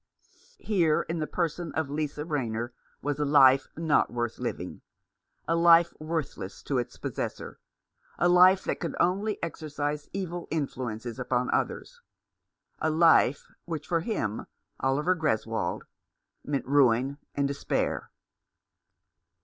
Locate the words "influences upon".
10.49-11.51